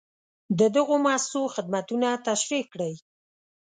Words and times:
د 0.59 0.61
دغو 0.75 0.95
مؤسسو 1.05 1.41
خدمتونه 1.55 2.07
تشریح 2.27 2.65
کړئ. 2.73 2.93